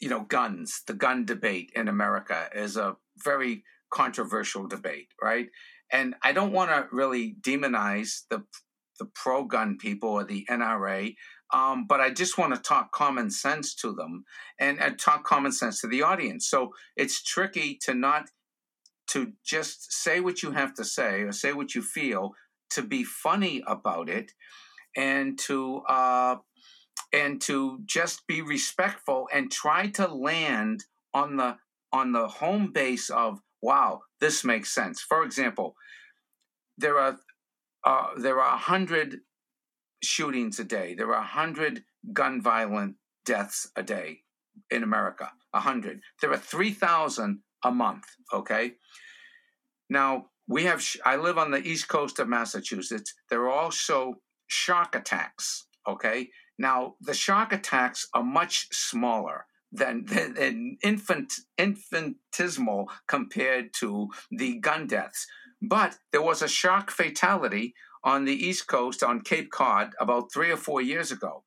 [0.00, 0.82] you know, guns.
[0.86, 5.48] The gun debate in America is a very controversial debate, right?
[5.92, 8.44] And I don't want to really demonize the
[8.98, 11.14] the pro gun people or the NRA.
[11.52, 14.24] Um, but I just want to talk common sense to them
[14.58, 16.48] and, and talk common sense to the audience.
[16.48, 18.30] So it's tricky to not
[19.08, 22.32] to just say what you have to say or say what you feel,
[22.70, 24.32] to be funny about it,
[24.96, 26.36] and to uh,
[27.12, 31.56] and to just be respectful and try to land on the
[31.92, 35.00] on the home base of wow, this makes sense.
[35.00, 35.76] For example,
[36.76, 37.18] there are
[37.84, 39.20] uh, there are a hundred
[40.02, 40.94] shootings a day.
[40.94, 44.20] There are a hundred gun violent deaths a day
[44.70, 45.32] in America.
[45.52, 46.00] A hundred.
[46.20, 48.04] There are three thousand a month.
[48.32, 48.74] Okay.
[49.88, 50.84] Now we have.
[51.04, 53.14] I live on the east coast of Massachusetts.
[53.30, 55.66] There are also shark attacks.
[55.88, 56.30] Okay.
[56.58, 64.86] Now the shark attacks are much smaller than, than infant infinitesimal compared to the gun
[64.86, 65.26] deaths.
[65.62, 67.74] But there was a shark fatality
[68.06, 71.42] on the East Coast on Cape Cod about three or four years ago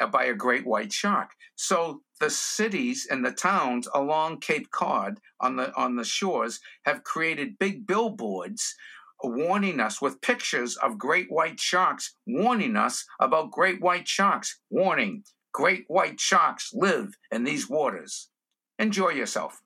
[0.00, 1.30] uh, by a great white shark.
[1.56, 7.02] So the cities and the towns along Cape Cod on the on the shores have
[7.02, 8.74] created big billboards
[9.24, 15.22] warning us with pictures of great white sharks warning us about great white sharks warning
[15.52, 18.28] great white sharks live in these waters.
[18.78, 19.62] Enjoy yourself.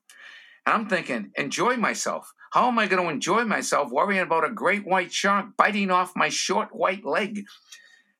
[0.65, 4.49] And i'm thinking enjoy myself how am I going to enjoy myself worrying about a
[4.49, 7.45] great white shark biting off my short white leg?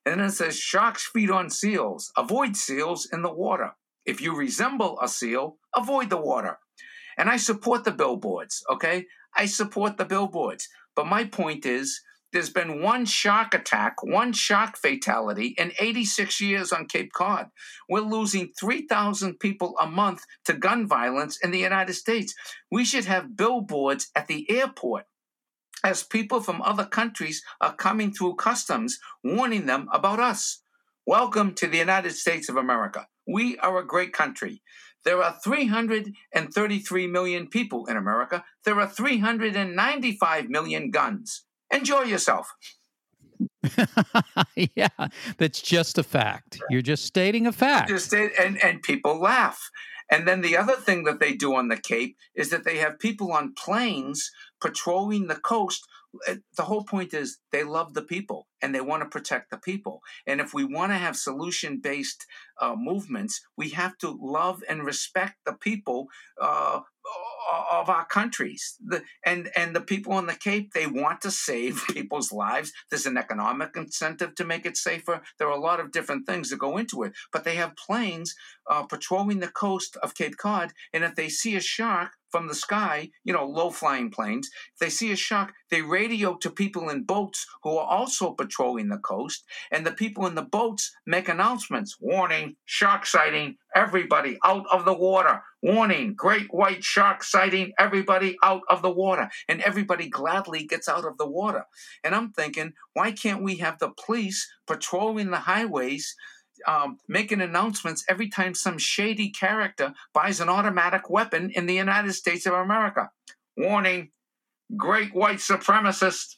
[0.06, 2.12] And then it says, Sharks feed on seals.
[2.16, 3.72] Avoid seals in the water.
[4.06, 6.60] If you resemble a seal, avoid the water.
[7.16, 9.06] And I support the billboards, okay?
[9.36, 10.68] I support the billboards.
[10.94, 12.00] But my point is,
[12.32, 17.48] there's been one shark attack, one shark fatality in 86 years on Cape Cod.
[17.88, 22.34] We're losing 3,000 people a month to gun violence in the United States.
[22.70, 25.06] We should have billboards at the airport
[25.82, 30.60] as people from other countries are coming through customs warning them about us.
[31.06, 33.06] Welcome to the United States of America.
[33.26, 34.60] We are a great country.
[35.04, 38.44] There are 333 million people in America.
[38.64, 41.44] There are 395 million guns.
[41.72, 42.54] Enjoy yourself.
[44.74, 44.88] yeah,
[45.36, 46.60] that's just a fact.
[46.70, 47.88] You're just stating a fact.
[47.88, 49.70] Just state, and and people laugh.
[50.10, 52.98] And then the other thing that they do on the Cape is that they have
[52.98, 55.86] people on planes patrolling the coast.
[56.26, 59.58] Uh, the whole point is they love the people and they want to protect the
[59.58, 60.00] people.
[60.26, 62.24] And if we want to have solution based
[62.60, 66.06] uh, movements, we have to love and respect the people
[66.40, 66.80] uh,
[67.70, 68.76] of our countries.
[68.84, 72.72] The, and and the people on the Cape, they want to save people's lives.
[72.90, 75.22] There's an economic incentive to make it safer.
[75.38, 77.12] There are a lot of different things that go into it.
[77.32, 78.34] But they have planes
[78.70, 82.54] uh, patrolling the coast of Cape Cod, and if they see a shark from the
[82.54, 86.88] sky, you know, low flying planes, if they see a shark, they radio to people
[86.88, 91.28] in boats who are also patrolling the coast, and the people in the boats make
[91.28, 95.42] announcements warning, shark sighting, everybody out of the water.
[95.60, 99.28] Warning, great white shark sighting, everybody out of the water.
[99.48, 101.64] And everybody gladly gets out of the water.
[102.04, 106.14] And I'm thinking, why can't we have the police patrolling the highways?
[106.66, 112.12] Um, making announcements every time some shady character buys an automatic weapon in the United
[112.12, 113.10] States of America.
[113.56, 114.10] Warning,
[114.76, 116.36] great white supremacist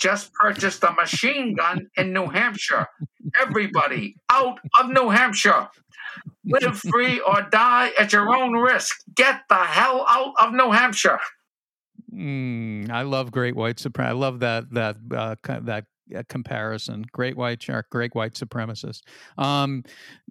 [0.00, 2.86] just purchased a machine gun in New Hampshire.
[3.40, 5.68] Everybody out of New Hampshire.
[6.44, 8.96] Live free or die at your own risk.
[9.14, 11.20] Get the hell out of New Hampshire.
[12.12, 14.10] Mm, I love Great White Supremacy.
[14.10, 15.84] I love that that uh, that
[16.28, 17.04] comparison.
[17.12, 19.02] Great white shark, great white supremacist.
[19.38, 19.84] Um,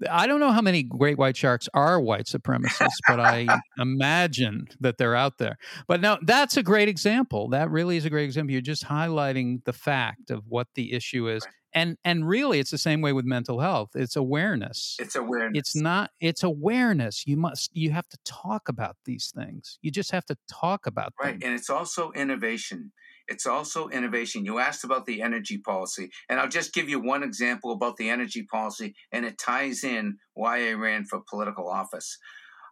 [0.10, 3.48] I don't know how many great white sharks are white supremacists, but I
[3.80, 5.58] imagine that they're out there.
[5.88, 7.50] But no, that's a great example.
[7.50, 8.52] That really is a great example.
[8.52, 11.46] You're just highlighting the fact of what the issue is.
[11.74, 14.96] And and really it's the same way with mental health it's awareness.
[15.00, 15.60] It's awareness.
[15.60, 17.26] it's not it's awareness.
[17.28, 19.78] You must you have to talk about these things.
[19.82, 21.50] You just have to talk about right them.
[21.50, 22.92] and it's also innovation.
[23.28, 24.44] It's also innovation.
[24.44, 28.10] You asked about the energy policy and i'll just give you one example about the
[28.10, 32.18] energy policy and it ties in why i ran for political office.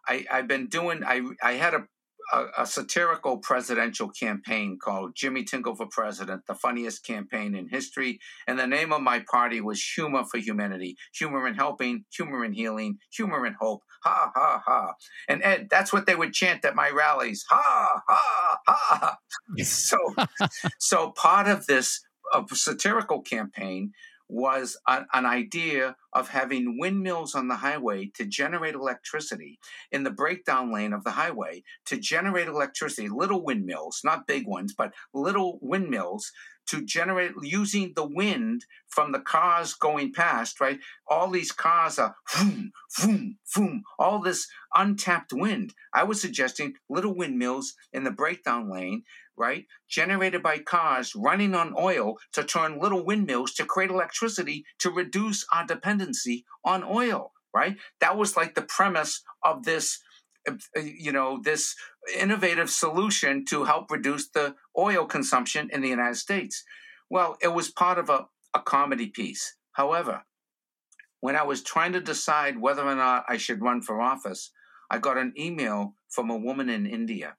[0.06, 1.84] I, i've been doing i i had a
[2.32, 8.18] a, a, satirical presidential campaign called Jimmy Tingle for President, the funniest campaign in history.
[8.46, 12.52] And the name of my party was Humor for Humanity humor in helping, humor in
[12.52, 13.82] healing, humor in hope.
[14.04, 14.92] Ha, ha, ha.
[15.28, 17.44] And Ed, that's what they would chant at my rallies.
[17.50, 19.16] Ha, ha, ha.
[19.62, 19.98] so,
[20.78, 22.00] so part of this
[22.34, 23.92] a satirical campaign
[24.28, 29.58] was a, an idea of having windmills on the highway to generate electricity
[29.92, 34.74] in the breakdown lane of the highway to generate electricity, little windmills, not big ones,
[34.76, 36.32] but little windmills
[36.68, 40.78] to generate using the wind from the cars going past, right?
[41.06, 45.72] All these cars are boom, boom, boom, all this untapped wind.
[45.94, 49.04] I was suggesting little windmills in the breakdown lane
[49.38, 49.66] right?
[49.88, 55.46] Generated by cars running on oil to turn little windmills to create electricity to reduce
[55.52, 57.76] our dependency on oil, right?
[58.00, 60.00] That was like the premise of this
[60.48, 61.74] uh, you know this
[62.18, 66.64] innovative solution to help reduce the oil consumption in the united states
[67.10, 70.22] well it was part of a, a comedy piece however
[71.20, 74.50] when i was trying to decide whether or not i should run for office
[74.90, 77.36] i got an email from a woman in india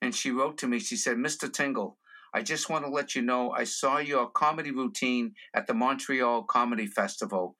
[0.00, 0.78] and she wrote to me.
[0.78, 1.52] She said, Mr.
[1.52, 1.98] Tingle,
[2.32, 6.44] I just want to let you know I saw your comedy routine at the Montreal
[6.44, 7.56] Comedy Festival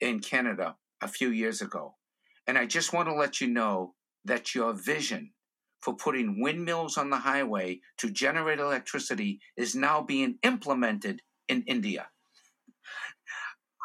[0.00, 1.94] in Canada a few years ago.
[2.46, 3.94] And I just want to let you know
[4.24, 5.32] that your vision
[5.80, 12.08] for putting windmills on the highway to generate electricity is now being implemented in India.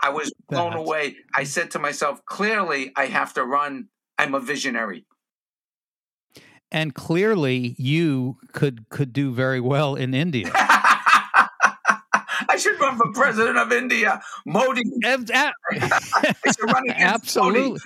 [0.02, 1.18] I was blown away.
[1.36, 3.90] I said to myself, clearly, I have to run.
[4.18, 5.06] I'm a visionary
[6.72, 10.52] and clearly you could could do very well in India.
[12.50, 14.84] I should run for president of India, Modi.
[16.98, 17.80] Absolutely.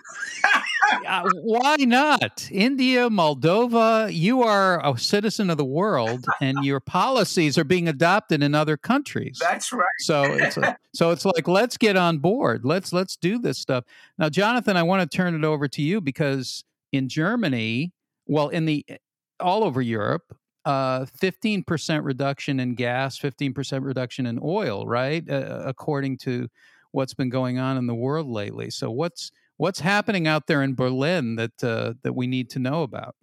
[1.08, 2.50] uh, why not?
[2.52, 8.41] India, Moldova, you are a citizen of the world, and your policies are being adopted
[8.41, 9.38] in other countries.
[9.39, 9.86] That's right.
[10.00, 12.65] So it's a, so it's like let's get on board.
[12.65, 13.84] Let's let's do this stuff
[14.17, 14.78] now, Jonathan.
[14.78, 17.91] I want to turn it over to you because in Germany
[18.27, 18.97] well, in the eh,
[19.39, 20.35] all over Europe,
[20.65, 25.29] uh, 15% reduction in gas, 15% reduction in oil, right?
[25.29, 26.47] Uh, according to
[26.91, 28.69] what's been going on in the world lately.
[28.69, 32.83] So what's what's happening out there in Berlin that uh, that we need to know
[32.83, 33.15] about?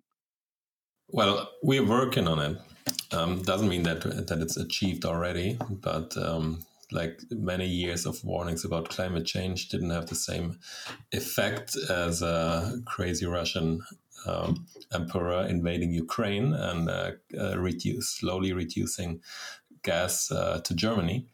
[1.09, 2.59] Well, we're working on it.
[3.13, 8.65] Um, doesn't mean that that it's achieved already, but um, like many years of warnings
[8.65, 10.59] about climate change didn't have the same
[11.13, 13.81] effect as a crazy Russian
[14.27, 19.21] um, emperor invading Ukraine and uh, uh, reduce slowly reducing
[19.83, 21.27] gas uh, to Germany.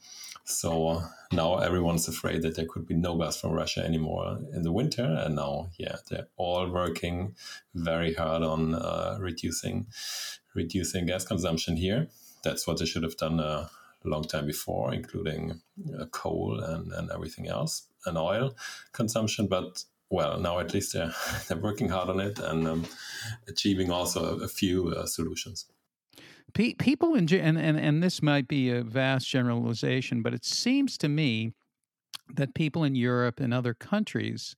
[0.44, 4.72] So now everyone's afraid that there could be no gas from Russia anymore in the
[4.72, 5.04] winter.
[5.04, 7.34] And now, yeah, they're all working
[7.74, 9.86] very hard on uh, reducing
[10.54, 12.08] reducing gas consumption here.
[12.42, 13.68] That's what they should have done a
[14.04, 15.60] long time before, including
[16.00, 18.56] uh, coal and, and everything else and oil
[18.92, 19.48] consumption.
[19.48, 21.12] But well, now at least they're
[21.48, 22.86] they're working hard on it and um,
[23.46, 25.66] achieving also a, few uh, solutions.
[26.54, 31.08] People in and, and and this might be a vast generalization, but it seems to
[31.08, 31.52] me
[32.34, 34.56] that people in Europe and other countries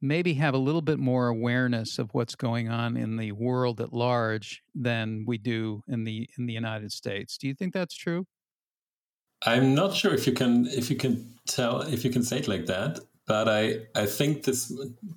[0.00, 3.92] maybe have a little bit more awareness of what's going on in the world at
[3.92, 7.38] large than we do in the in the United States.
[7.38, 8.26] Do you think that's true?
[9.42, 12.48] I'm not sure if you can if you can tell if you can say it
[12.48, 14.72] like that but I, I think this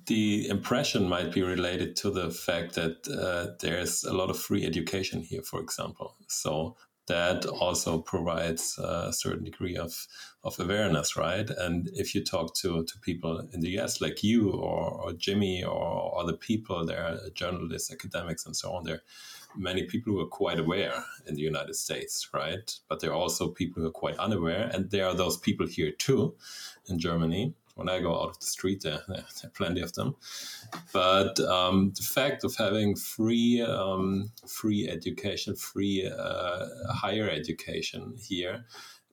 [0.06, 4.66] the impression might be related to the fact that uh, there's a lot of free
[4.66, 6.14] education here, for example.
[6.28, 6.76] So
[7.08, 10.06] that also provides a certain degree of,
[10.44, 11.48] of awareness, right?
[11.50, 15.64] And if you talk to, to people in the US, like you or, or Jimmy
[15.64, 19.02] or other people, there are journalists, academics, and so on, there are
[19.56, 22.70] many people who are quite aware in the United States, right?
[22.88, 25.92] But there are also people who are quite unaware, and there are those people here
[25.92, 26.36] too
[26.86, 30.16] in Germany when I go out of the street, there, there, are plenty of them.
[30.92, 38.64] But um, the fact of having free, um, free education, free uh, higher education here,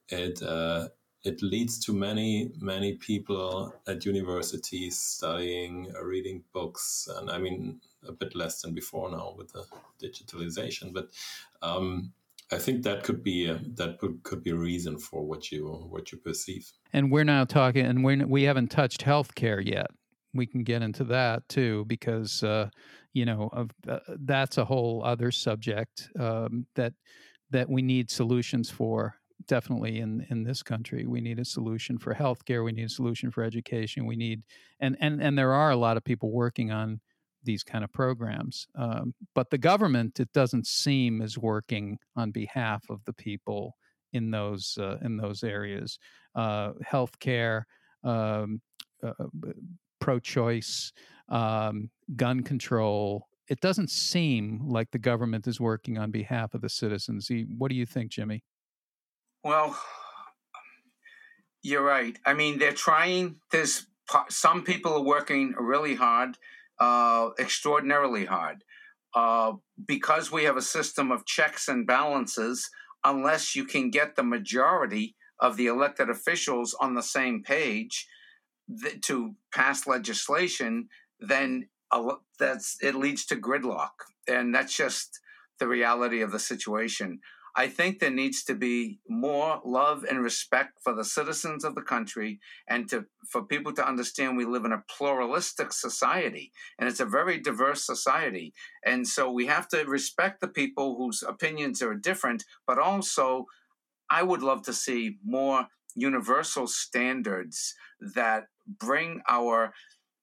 [0.10, 0.90] it uh,
[1.24, 7.82] it leads to many many people at universities studying, uh, reading books, and I mean
[8.08, 9.66] a bit less than before now with the
[10.02, 11.10] digitalization, but.
[11.62, 12.14] Um,
[12.52, 16.12] I think that could be a, that could be a reason for what you what
[16.12, 16.72] you perceive.
[16.94, 19.88] And we're now talking, and we we haven't touched healthcare yet.
[20.34, 22.70] We can get into that too, because uh,
[23.14, 26.94] you know of, uh, that's a whole other subject um, that
[27.52, 29.16] that we need solutions for.
[29.48, 32.64] Definitely in in this country, we need a solution for healthcare.
[32.64, 34.06] We need a solution for education.
[34.06, 34.42] We need
[34.80, 37.00] and and and there are a lot of people working on
[37.44, 38.68] these kind of programs.
[38.76, 43.76] Um, but the government, it doesn't seem, is working on behalf of the people
[44.14, 46.00] in those uh, in those areas.
[46.36, 47.64] Uh, healthcare,
[48.04, 48.62] um,
[49.04, 49.14] uh,
[50.00, 50.92] pro-choice,
[51.30, 53.28] um, gun control.
[53.48, 57.30] It doesn't seem like the government is working on behalf of the citizens.
[57.58, 58.44] What do you think, Jimmy?
[59.44, 59.78] Well,
[61.64, 62.18] you're right.
[62.26, 63.38] I mean, they're trying.
[63.52, 63.88] There's
[64.30, 66.38] some people are working really hard
[66.80, 68.64] uh, extraordinarily hard.
[69.16, 69.54] Uh,
[69.88, 72.70] because we have a system of checks and balances,
[73.04, 78.08] unless you can get the majority of the elected officials on the same page
[78.82, 80.88] th- to pass legislation,
[81.20, 81.68] then
[82.40, 83.90] that's it leads to gridlock,
[84.28, 85.20] and that's just
[85.60, 87.20] the reality of the situation.
[87.56, 91.82] I think there needs to be more love and respect for the citizens of the
[91.82, 97.00] country and to for people to understand we live in a pluralistic society and it's
[97.00, 98.54] a very diverse society.
[98.86, 103.46] And so we have to respect the people whose opinions are different, but also
[104.10, 107.76] I would love to see more universal standards
[108.16, 108.48] that
[108.80, 109.74] bring our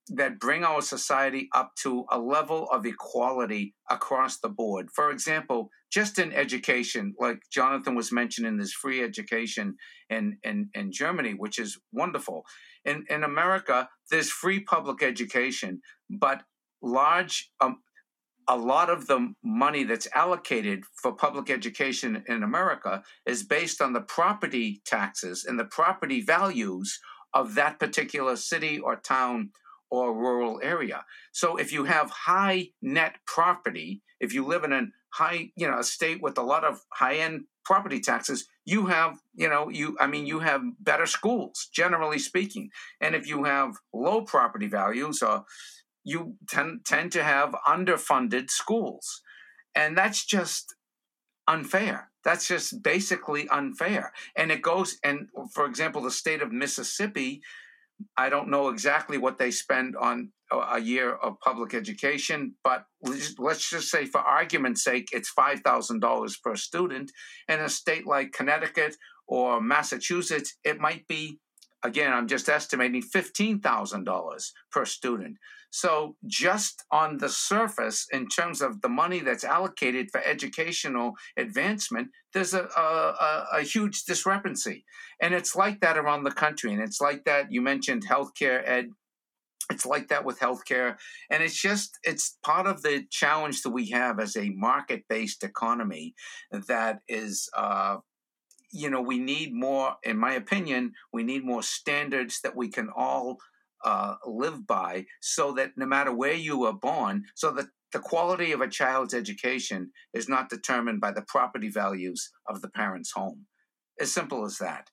[0.08, 4.88] that bring our society up to a level of equality across the board.
[4.92, 9.76] For example, just in education, like Jonathan was mentioning, there's free education
[10.10, 12.44] in, in, in Germany, which is wonderful.
[12.84, 15.80] In, in America, there's free public education,
[16.10, 16.42] but
[16.82, 17.78] large, um,
[18.46, 23.94] a lot of the money that's allocated for public education in America is based on
[23.94, 27.00] the property taxes and the property values
[27.32, 29.48] of that particular city or town
[29.90, 31.06] or rural area.
[31.32, 34.82] So if you have high net property, if you live in a
[35.16, 39.18] high, you know, a state with a lot of high end property taxes, you have,
[39.34, 42.70] you know, you, I mean, you have better schools, generally speaking.
[43.00, 45.40] And if you have low property values, uh,
[46.04, 49.22] you tend, tend to have underfunded schools.
[49.74, 50.74] And that's just
[51.48, 52.10] unfair.
[52.24, 54.12] That's just basically unfair.
[54.36, 57.42] And it goes, and for example, the state of Mississippi
[58.16, 62.84] I don't know exactly what they spend on a year of public education, but
[63.38, 67.10] let's just say, for argument's sake, it's $5,000 per student.
[67.48, 71.40] In a state like Connecticut or Massachusetts, it might be,
[71.82, 75.36] again, I'm just estimating $15,000 per student.
[75.70, 82.08] So, just on the surface, in terms of the money that's allocated for educational advancement,
[82.32, 84.84] there's a, a, a, huge discrepancy.
[85.20, 86.72] And it's like that around the country.
[86.72, 88.90] And it's like that, you mentioned healthcare, Ed.
[89.70, 90.96] It's like that with healthcare.
[91.30, 95.42] And it's just, it's part of the challenge that we have as a market based
[95.42, 96.14] economy
[96.50, 97.96] that is, uh,
[98.72, 102.88] you know, we need more, in my opinion, we need more standards that we can
[102.94, 103.38] all
[103.84, 108.52] uh, live by so that no matter where you were born, so that the quality
[108.52, 113.46] of a child's education is not determined by the property values of the parent's home.
[114.00, 114.90] As simple as that.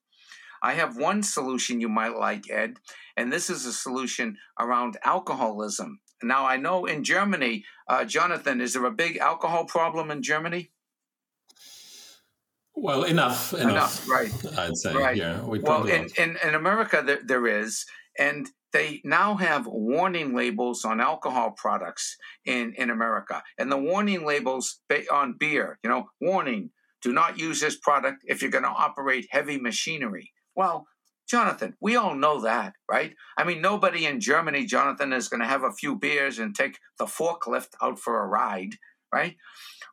[0.64, 2.78] I have one solution you might like, Ed,
[3.18, 5.99] and this is a solution around alcoholism.
[6.24, 10.72] Now, I know in Germany, uh, Jonathan, is there a big alcohol problem in Germany?
[12.76, 14.57] Well, enough, enough, enough right?
[14.57, 15.18] I'd say, right.
[15.18, 15.43] yeah.
[15.43, 17.86] We well, in, in, in America, there, there is,
[18.18, 23.43] and they now have warning labels on alcohol products in, in America.
[23.59, 24.80] And the warning labels
[25.11, 29.28] on beer, you know, warning, do not use this product if you're going to operate
[29.30, 30.32] heavy machinery.
[30.55, 30.87] Well,
[31.29, 33.13] Jonathan, we all know that, right?
[33.37, 36.77] I mean, nobody in Germany, Jonathan, is going to have a few beers and take
[36.99, 38.75] the forklift out for a ride,
[39.11, 39.35] right?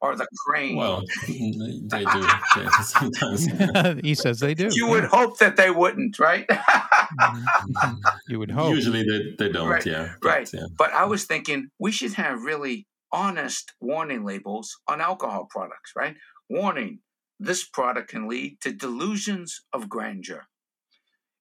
[0.00, 0.76] or the crane.
[0.76, 2.28] Well, they do
[2.82, 3.46] sometimes.
[4.02, 4.68] he says they do.
[4.72, 6.46] You would hope that they wouldn't, right?
[6.48, 7.94] Mm-hmm.
[8.28, 8.74] you would hope.
[8.74, 9.84] Usually they, they don't, right.
[9.84, 10.14] yeah.
[10.20, 10.52] But, right.
[10.52, 10.66] Yeah.
[10.76, 16.14] But I was thinking we should have really honest warning labels on alcohol products, right?
[16.48, 17.00] Warning
[17.40, 20.46] this product can lead to delusions of grandeur.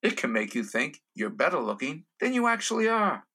[0.02, 3.26] It can make you think you're better looking than you actually are.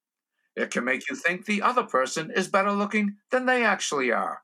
[0.56, 4.40] It can make you think the other person is better looking than they actually are.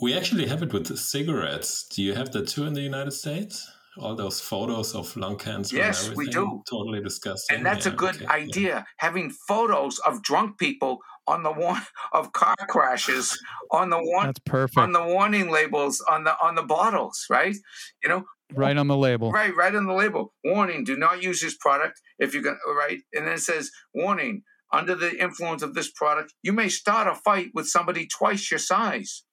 [0.00, 1.86] We actually have it with cigarettes.
[1.88, 3.70] Do you have that too in the United States?
[3.98, 5.76] All those photos of lung cancer.
[5.76, 6.62] Yes, we do.
[6.70, 7.56] Totally disgusting.
[7.56, 8.68] And that's yeah, a good okay, idea.
[8.68, 8.84] Yeah.
[8.96, 13.38] Having photos of drunk people on the one of car crashes
[13.70, 14.78] on the one That's perfect.
[14.78, 17.56] on the warning labels on the on the bottles, right?
[18.02, 19.30] You know, right on the label.
[19.30, 20.34] right, right on the label.
[20.44, 23.00] Warning: Do not use this product if you're gonna right.
[23.12, 24.42] And then it says, warning:
[24.72, 28.58] Under the influence of this product, you may start a fight with somebody twice your
[28.58, 29.24] size.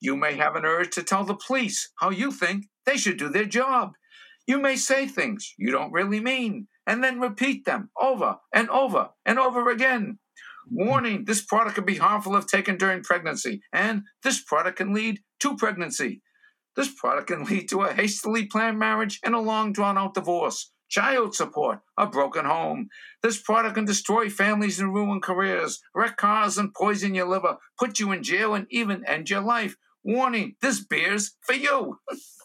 [0.00, 3.28] You may have an urge to tell the police how you think they should do
[3.28, 3.92] their job.
[4.46, 9.10] You may say things you don't really mean and then repeat them over and over
[9.24, 10.18] and over again.
[10.70, 15.20] Warning this product can be harmful if taken during pregnancy, and this product can lead
[15.40, 16.22] to pregnancy.
[16.76, 20.70] This product can lead to a hastily planned marriage and a long drawn out divorce,
[20.88, 22.88] child support, a broken home.
[23.22, 27.98] This product can destroy families and ruin careers, wreck cars and poison your liver, put
[27.98, 29.76] you in jail, and even end your life.
[30.04, 31.98] Warning this beer's for you.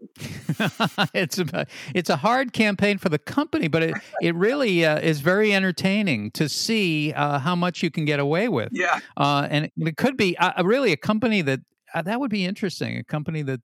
[1.14, 5.20] it's a it's a hard campaign for the company, but it it really uh, is
[5.20, 8.70] very entertaining to see uh, how much you can get away with.
[8.72, 9.00] Yeah.
[9.16, 11.60] Uh, and it could be uh, really a company that
[11.94, 12.96] uh, that would be interesting.
[12.96, 13.60] A company that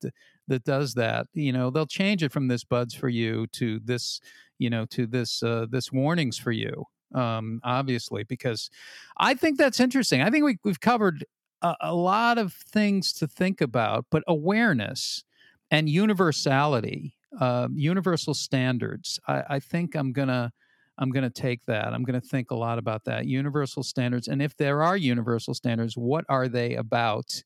[0.47, 1.27] that does that.
[1.33, 4.19] You know, they'll change it from this buds for you to this.
[4.59, 6.85] You know, to this uh, this warnings for you.
[7.15, 8.69] Um, obviously, because
[9.17, 10.21] I think that's interesting.
[10.21, 11.23] I think we, we've covered
[11.61, 15.23] a, a lot of things to think about, but awareness
[15.71, 19.19] and universality, uh, universal standards.
[19.27, 20.51] I, I think I'm gonna
[20.97, 21.93] I'm gonna take that.
[21.93, 23.25] I'm gonna think a lot about that.
[23.27, 27.43] Universal standards, and if there are universal standards, what are they about?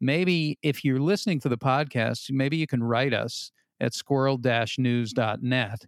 [0.00, 5.86] Maybe if you're listening to the podcast, maybe you can write us at squirrel-news.net.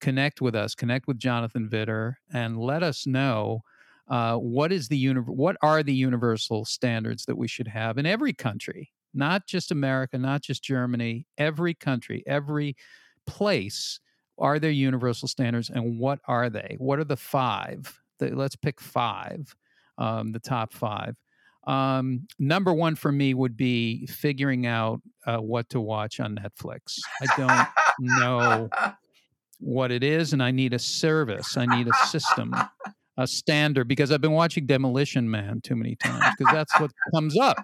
[0.00, 3.62] Connect with us, connect with Jonathan Widder, and let us know
[4.08, 8.06] uh, what is the uni- what are the universal standards that we should have in
[8.06, 12.76] every country not just America, not just Germany, every country, every
[13.26, 14.00] place.
[14.38, 16.76] Are there universal standards and what are they?
[16.78, 18.00] What are the five?
[18.20, 19.54] The, let's pick five,
[19.98, 21.16] um, the top five.
[21.66, 26.98] Um, number one for me would be figuring out uh, what to watch on Netflix.
[27.20, 28.70] I don't know
[29.60, 31.56] what it is, and I need a service.
[31.56, 32.54] I need a system,
[33.18, 37.36] a standard, because I've been watching Demolition Man too many times because that's what comes
[37.36, 37.58] up.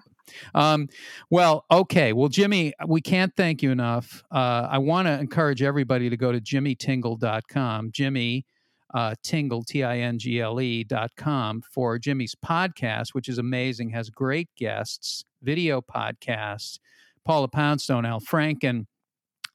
[0.53, 0.89] Um,
[1.29, 2.13] well, okay.
[2.13, 4.23] Well, Jimmy, we can't thank you enough.
[4.31, 7.91] Uh, I want to encourage everybody to go to jimmytingle.com.
[7.91, 8.45] Jimmy
[8.93, 13.37] uh, Tingle, T I N G L E dot com for Jimmy's podcast, which is
[13.37, 16.79] amazing, has great guests, video podcasts,
[17.25, 18.85] Paula Poundstone, Al Franken,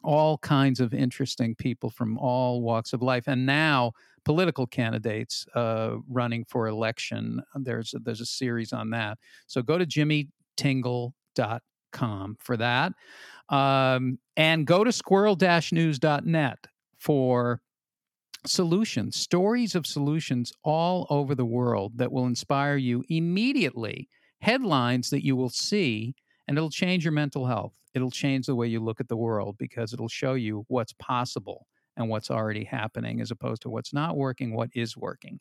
[0.02, 3.28] all kinds of interesting people from all walks of life.
[3.28, 3.92] And now,
[4.24, 7.42] political candidates uh, running for election.
[7.54, 9.18] There's a, there's a series on that.
[9.46, 12.92] So go to Jimmy tingle.com for that.
[13.48, 15.36] Um, and go to squirrel
[15.72, 16.58] news.net
[16.98, 17.60] for
[18.46, 24.08] solutions, stories of solutions all over the world that will inspire you immediately.
[24.40, 26.14] Headlines that you will see,
[26.48, 27.74] and it'll change your mental health.
[27.92, 31.66] It'll change the way you look at the world because it'll show you what's possible
[32.00, 35.40] and what's already happening as opposed to what's not working, what is working.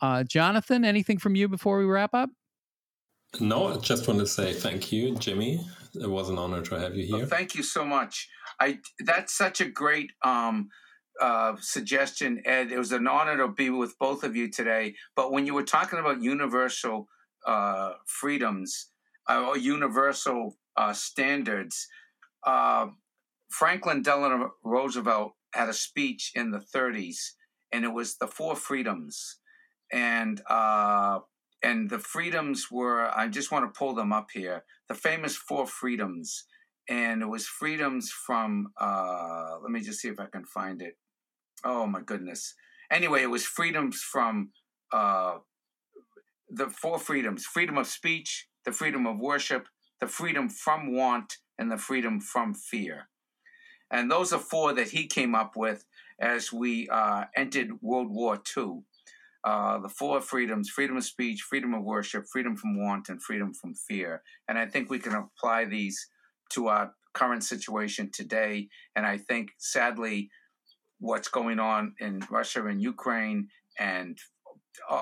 [0.00, 2.30] Uh, Jonathan, anything from you before we wrap up?
[3.38, 5.60] No, I just want to say thank you, Jimmy.
[5.94, 7.18] It was an honor to have you here.
[7.18, 8.28] Well, thank you so much.
[8.58, 10.68] I that's such a great um,
[11.20, 12.72] uh, suggestion, Ed.
[12.72, 14.94] It was an honor to be with both of you today.
[15.14, 17.06] But when you were talking about universal
[17.46, 18.88] uh, freedoms
[19.28, 21.86] uh, or universal uh, standards,
[22.46, 22.86] uh,
[23.50, 27.32] Franklin Delano Roosevelt had a speech in the 30s,
[27.72, 29.38] and it was the four freedoms.
[29.92, 31.20] And uh,
[31.62, 35.66] and the freedoms were i just want to pull them up here the famous four
[35.66, 36.44] freedoms.
[36.88, 40.96] And it was freedoms from uh, let me just see if i can find it.
[41.64, 42.54] Oh my goodness.
[42.90, 44.50] Anyway it was freedoms from
[44.92, 45.38] uh,
[46.48, 49.68] the four freedoms freedom of speech the freedom of worship
[50.00, 53.08] the freedom from want and the freedom from fear
[53.90, 55.84] and those are four that he came up with
[56.20, 58.82] as we uh, entered world war ii
[59.42, 63.54] uh, the four freedoms freedom of speech, freedom of worship, freedom from want, and freedom
[63.54, 64.22] from fear.
[64.48, 66.08] And I think we can apply these
[66.50, 68.68] to our current situation today.
[68.94, 70.30] And I think, sadly,
[70.98, 74.18] what's going on in Russia and Ukraine and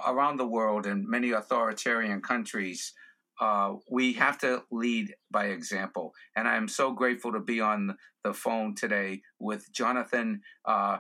[0.07, 2.93] around the world and many authoritarian countries
[3.41, 6.13] uh, we have to lead by example.
[6.37, 10.99] And I'm so grateful to be on the phone today with Jonathan uh,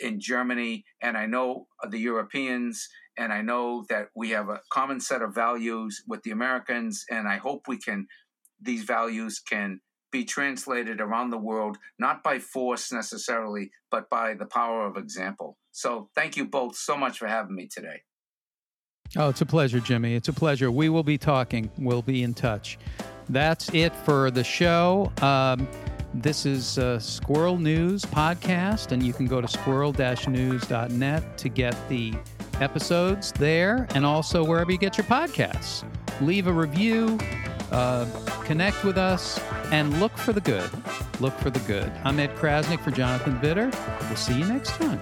[0.00, 0.84] in Germany.
[1.00, 5.34] And I know the Europeans, and I know that we have a common set of
[5.34, 7.04] values with the Americans.
[7.10, 8.06] And I hope we can,
[8.60, 14.44] these values can be translated around the world, not by force necessarily, but by the
[14.44, 15.56] power of example.
[15.70, 18.02] So thank you both so much for having me today.
[19.16, 20.14] Oh, it's a pleasure, Jimmy.
[20.14, 20.70] It's a pleasure.
[20.70, 21.70] We will be talking.
[21.78, 22.78] We'll be in touch.
[23.28, 25.12] That's it for the show.
[25.20, 25.68] Um,
[26.14, 32.14] this is a Squirrel News podcast, and you can go to squirrel-news.net to get the
[32.60, 35.84] episodes there and also wherever you get your podcasts.
[36.20, 37.18] Leave a review,
[37.70, 38.06] uh,
[38.44, 39.38] connect with us,
[39.72, 40.70] and look for the good.
[41.20, 41.90] Look for the good.
[42.04, 43.70] I'm Ed Crasnick for Jonathan Widder.
[44.02, 45.00] We'll see you next time.